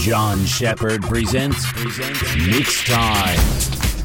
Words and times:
John 0.00 0.44
Shepard 0.44 1.02
presents, 1.02 1.70
presents 1.72 2.36
Mix 2.36 2.84
Time. 2.84 3.38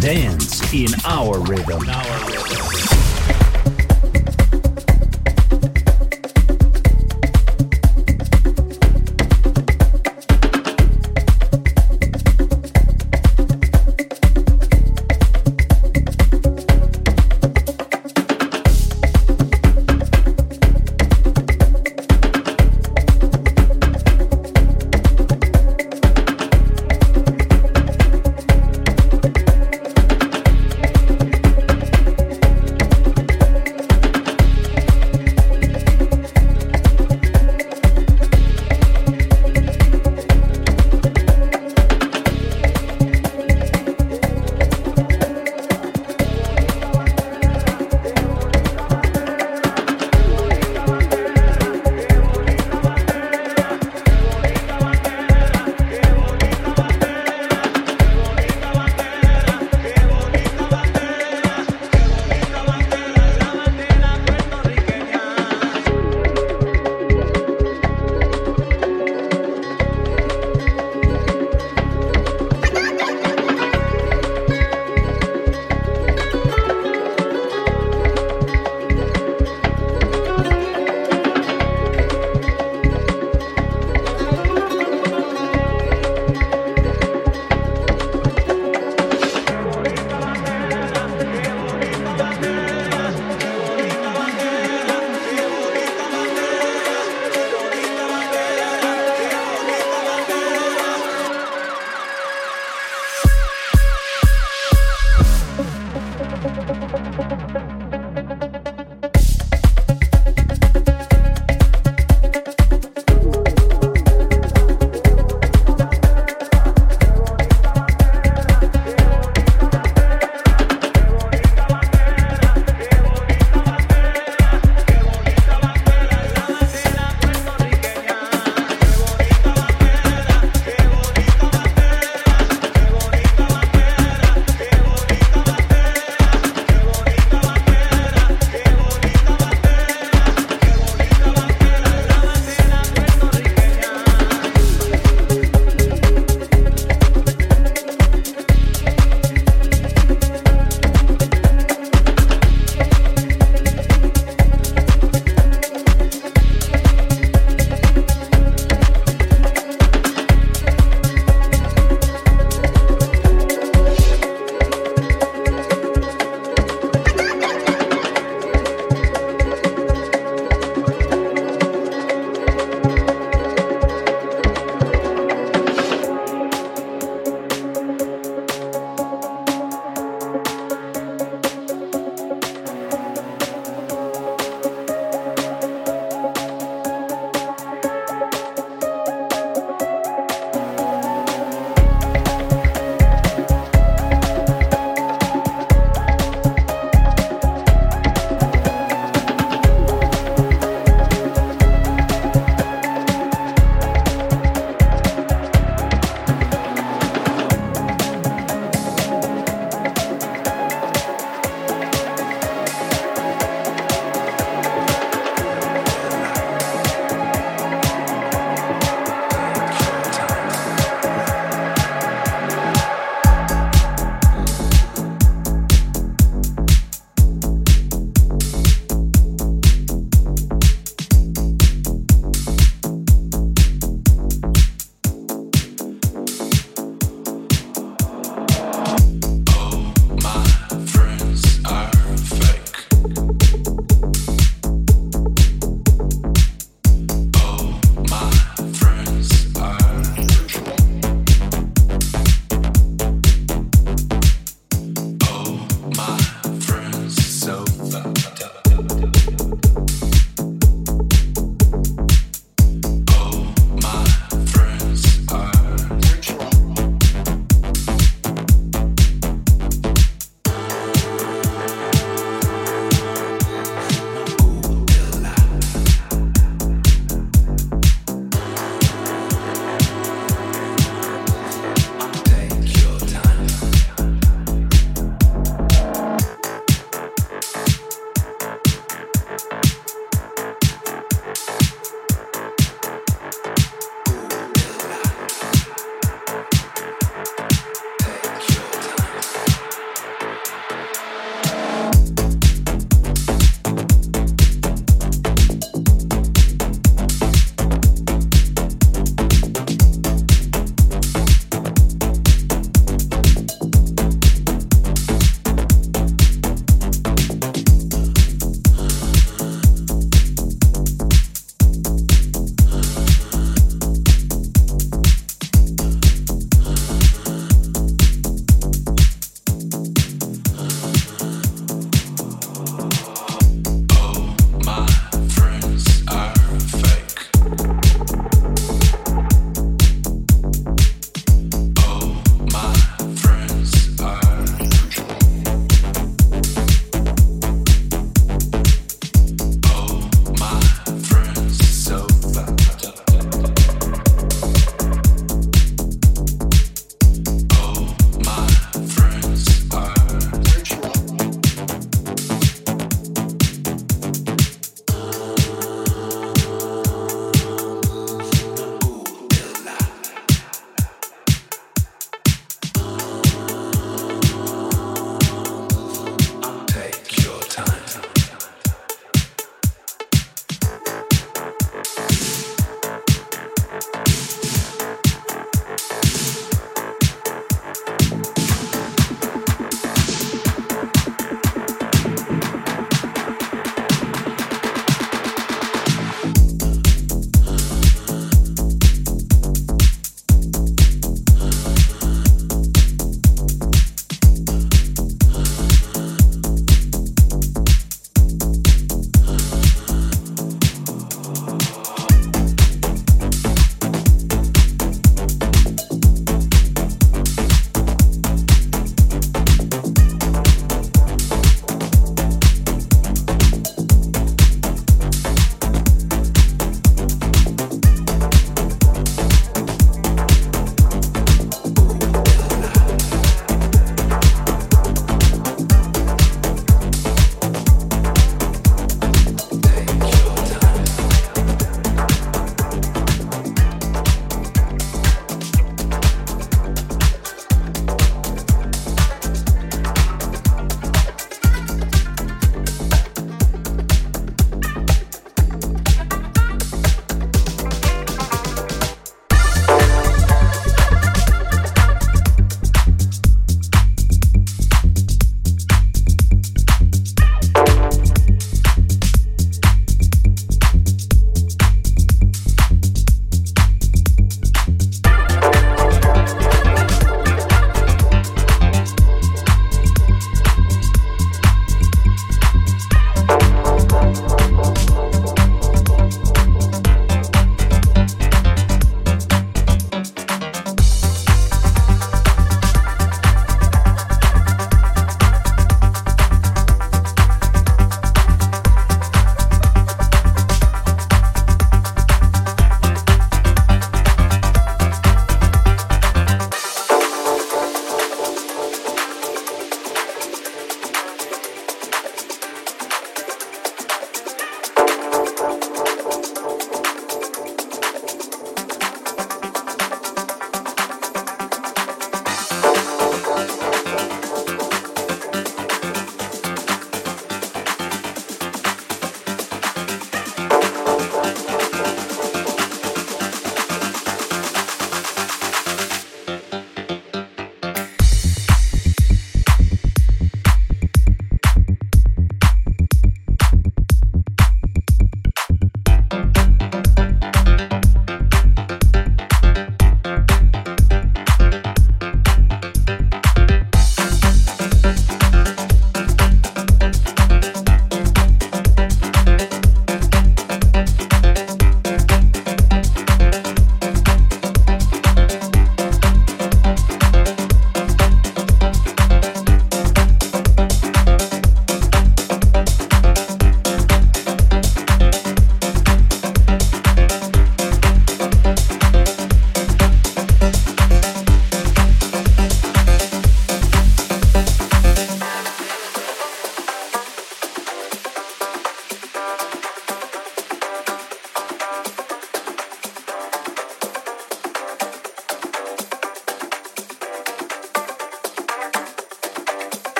Dance 0.00 0.72
in 0.72 0.88
our 1.04 1.38
rhythm. 1.40 1.88
Our 1.88 2.30
rhythm. 2.30 2.99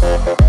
Yeah. 0.00 0.47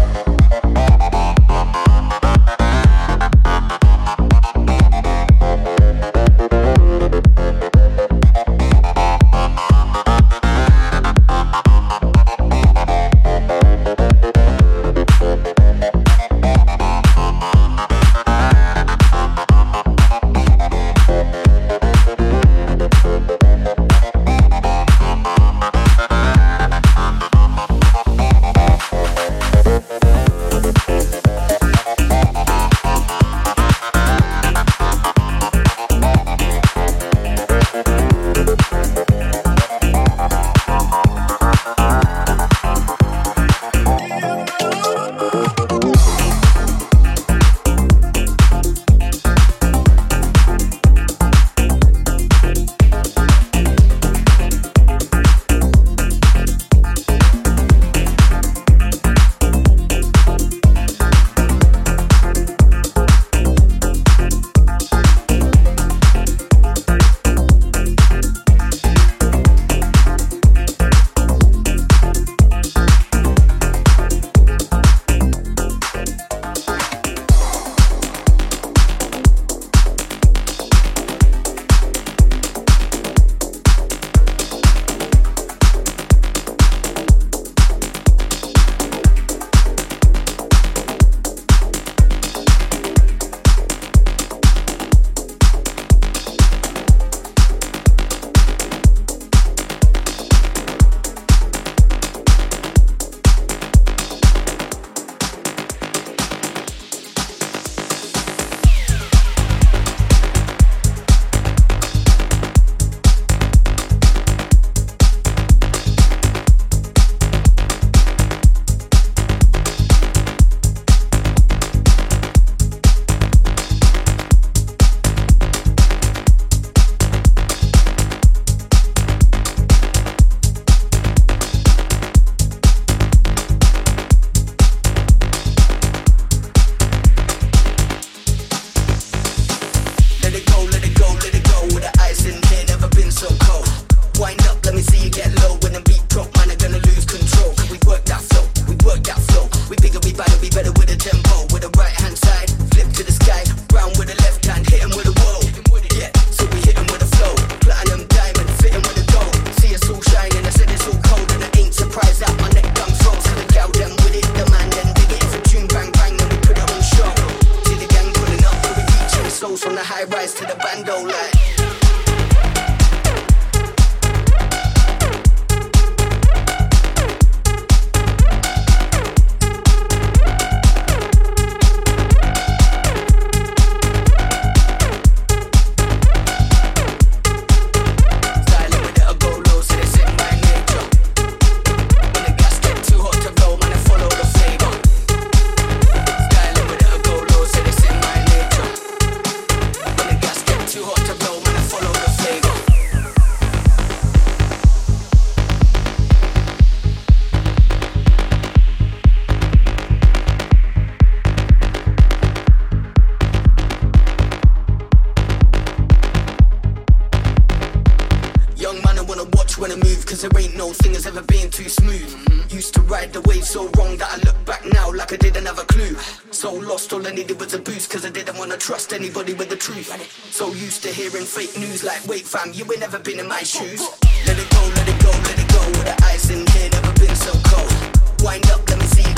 Cause 219.60 220.22
there 220.22 220.42
ain't 220.42 220.56
no 220.56 220.72
thing 220.72 220.94
has 220.94 221.06
ever 221.06 221.22
been 221.22 221.50
too 221.50 221.68
smooth. 221.68 222.10
Used 222.50 222.74
to 222.76 222.82
ride 222.82 223.12
the 223.12 223.22
wave 223.22 223.44
so 223.44 223.70
wrong 223.78 223.98
that 223.98 224.10
I 224.10 224.18
look 224.26 224.46
back 224.46 224.64
now 224.74 224.92
like 224.92 225.12
I 225.12 225.18
didn't 225.18 225.46
have 225.46 225.60
a 225.60 225.66
clue. 225.66 225.96
So 226.32 226.54
lost, 226.54 226.94
all 226.94 227.06
I 227.06 227.12
needed 227.12 227.40
was 227.40 227.54
a 227.54 227.60
boost, 227.60 227.92
cause 227.92 228.06
I 228.06 228.10
didn't 228.10 228.38
wanna 228.38 228.58
trust 228.58 228.94
anybody 228.94 229.34
with 229.34 229.50
the 229.50 229.58
truth. 229.58 229.92
So 230.32 230.48
used 230.54 230.82
to 230.84 230.90
hearing 230.90 231.26
fake 231.26 231.58
news 231.58 231.84
like, 231.84 232.06
wait 232.08 232.26
fam, 232.26 232.54
you 232.54 232.64
ain't 232.72 232.80
never 232.80 233.00
been 233.00 233.20
in 233.20 233.28
my 233.28 233.44
shoes. 233.44 233.82
Let 234.26 234.40
it 234.40 234.50
go, 234.50 234.62
let 234.76 234.88
it 234.88 235.00
go, 235.04 235.12
let 235.12 235.38
it 235.38 235.50
go, 235.52 235.62
with 235.78 235.86
the 235.86 236.06
ice 236.06 236.30
in 236.30 236.48
here, 236.48 236.70
never 236.72 236.94
been 236.94 237.16
so 237.16 237.34
cold. 237.52 238.24
Wind 238.24 238.46
up, 238.52 238.68
let 238.70 238.80
me 238.80 238.86
see 238.86 239.09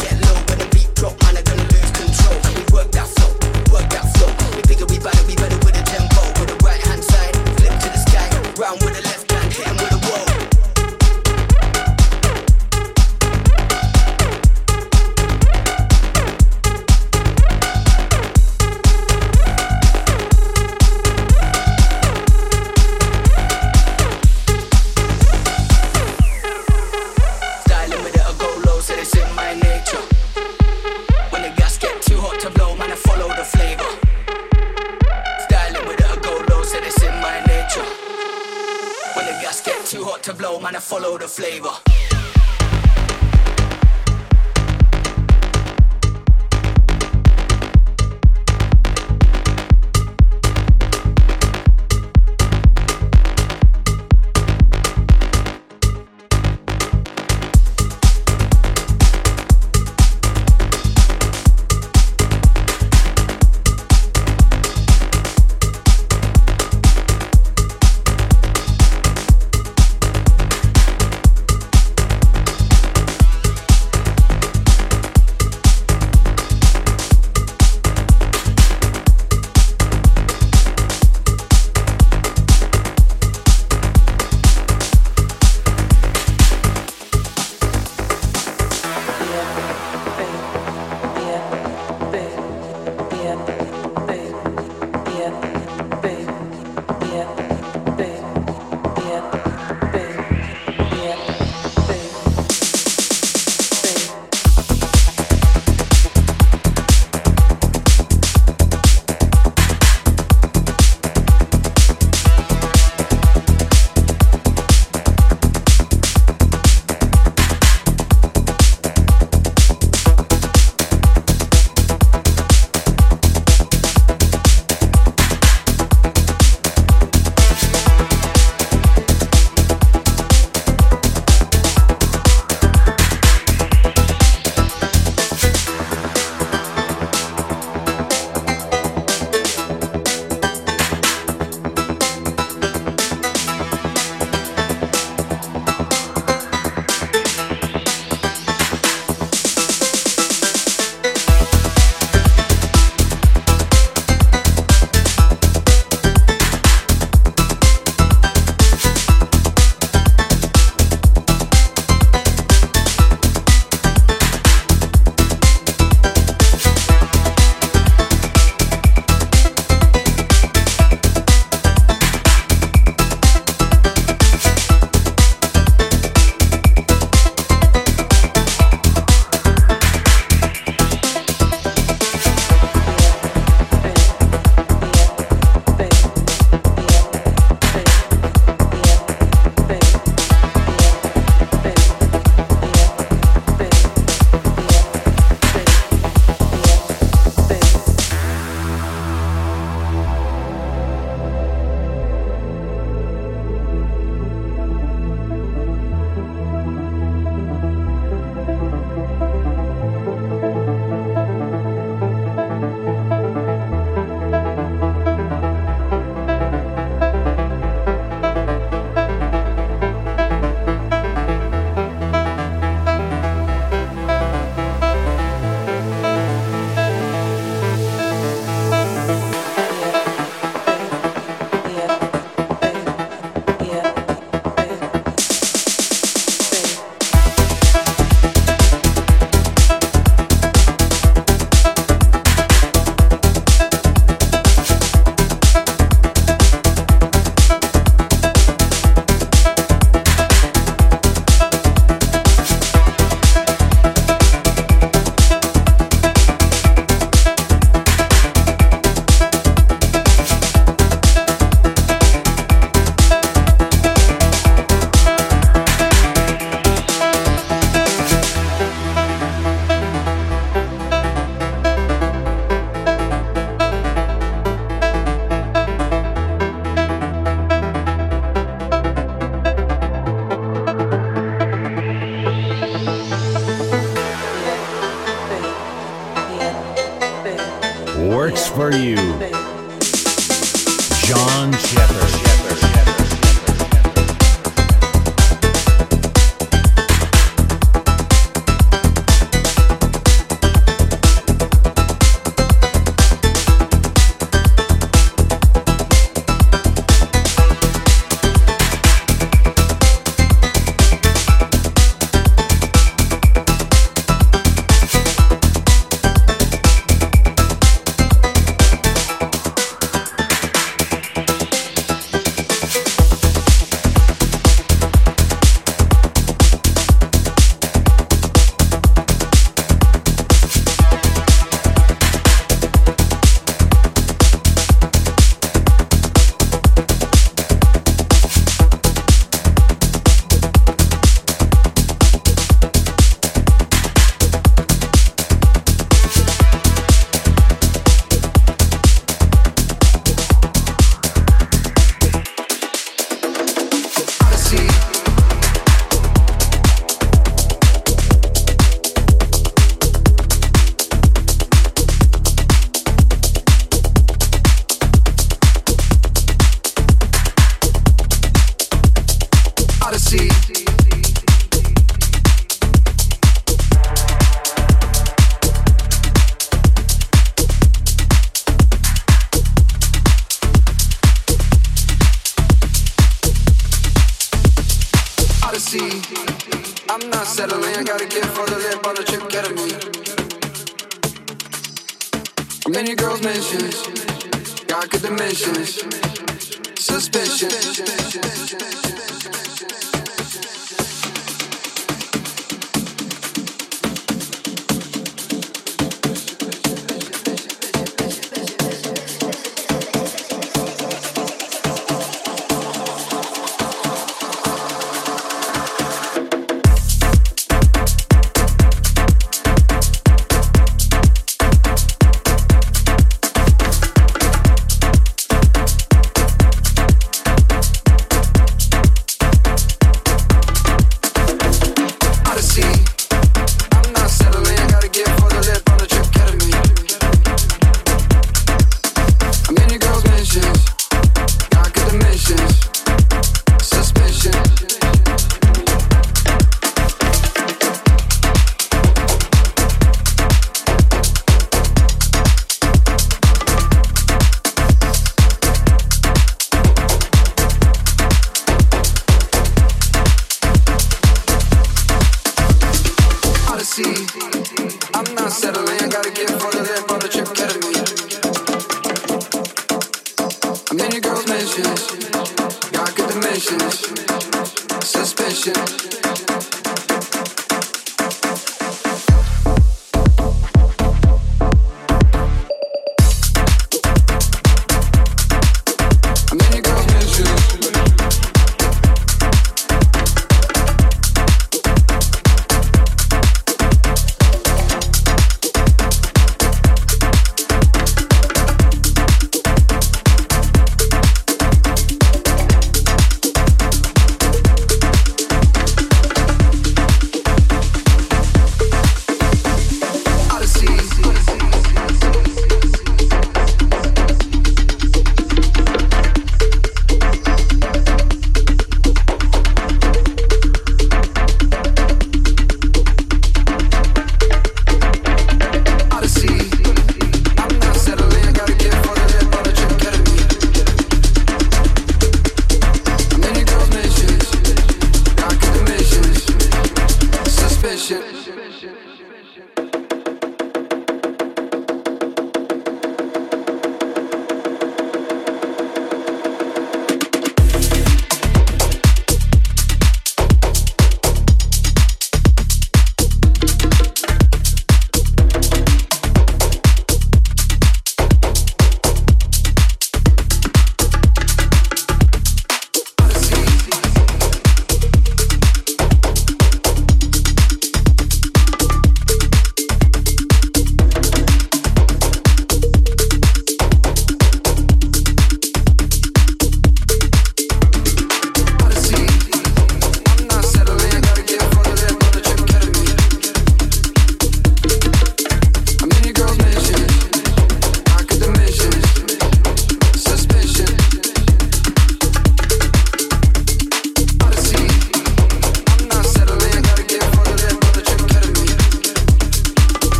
Shit. 537.82 538.91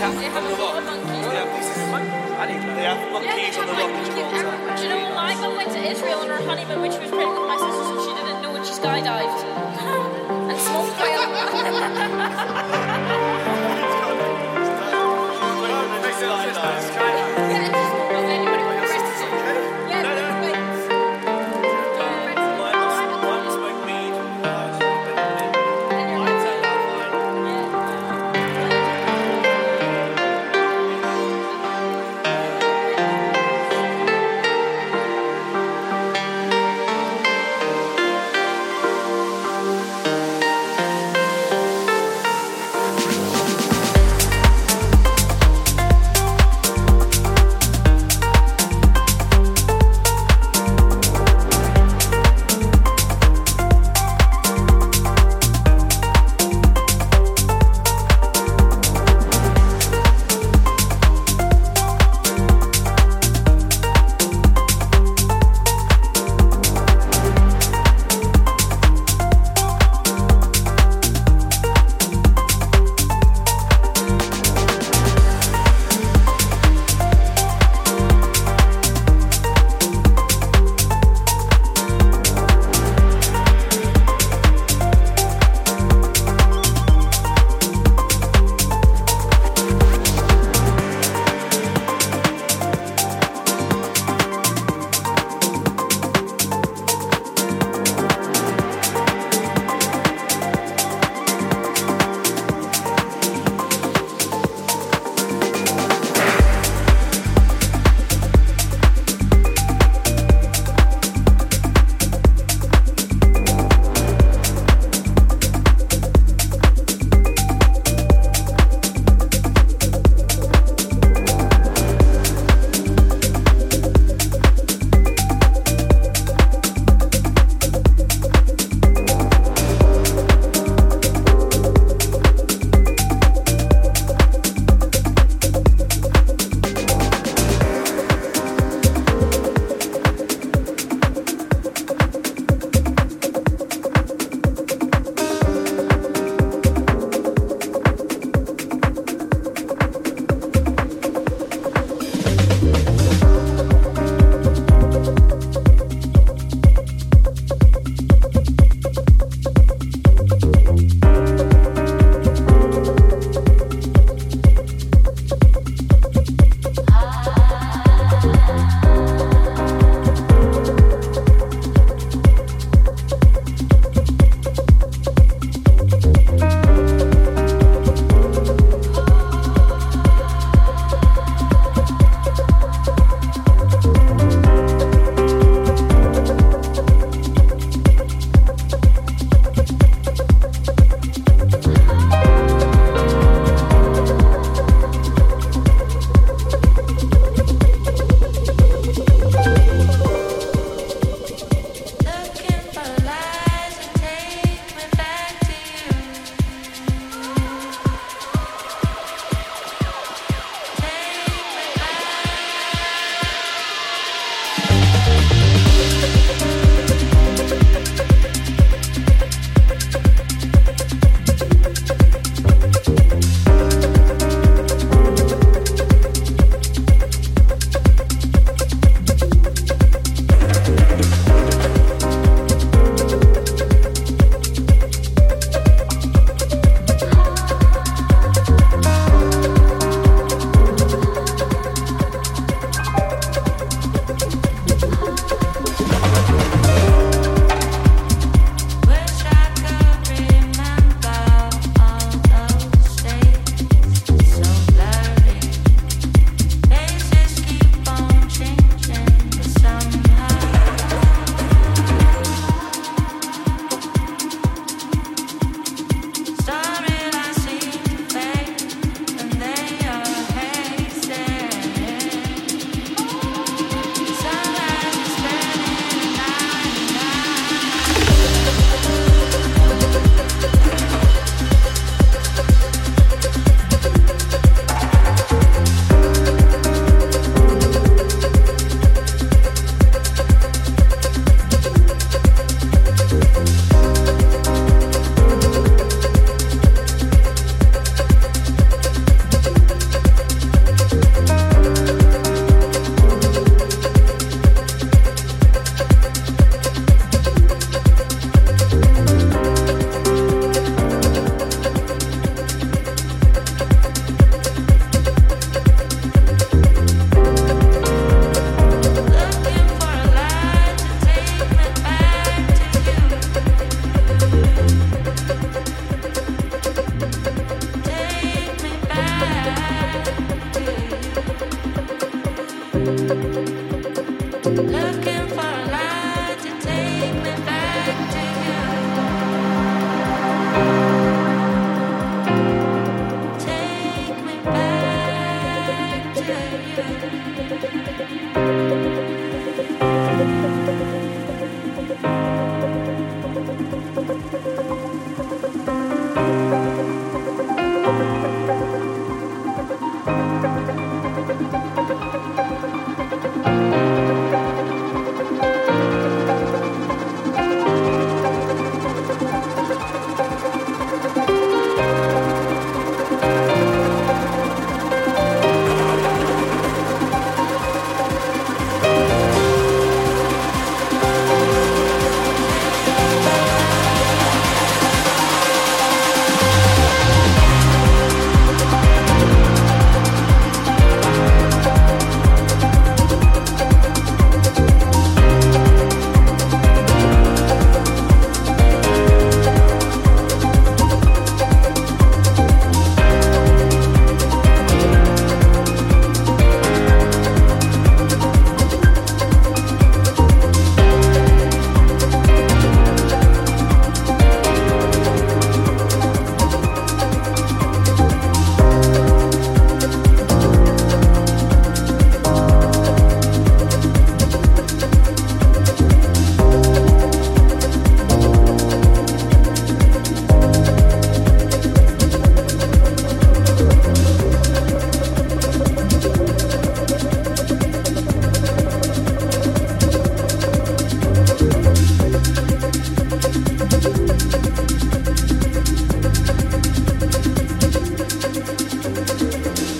they 0.00 0.06
have 0.32 0.44
a 0.44 0.46
rock. 0.56 0.80
They 0.80 0.88
have 1.36 1.52
pieces 1.54 1.76
of 1.76 1.92
They 1.92 2.84
have 2.88 3.00
monkeys 3.12 3.56
on 3.58 3.66
the 3.66 3.72
rock. 3.72 3.90
Do 4.78 4.82
you 4.82 4.88
know 4.88 4.96
what? 5.10 5.18
I 5.20 5.22
went 5.56 5.70
to 5.72 5.78
Israel 5.90 6.20
on 6.20 6.28
her 6.28 6.40
honeymoon 6.42 6.80
which 6.80 6.92
she 6.94 7.00
was 7.00 7.10
pregnant 7.10 7.38
with 7.38 7.48
my 7.48 7.56
sister, 7.60 7.84
so 7.84 8.00
she 8.06 8.14
didn't 8.14 8.40
know 8.40 8.52
when 8.52 8.64
she 8.64 8.72
skydived 8.72 9.44
and 10.48 10.58
smoked. 10.58 10.96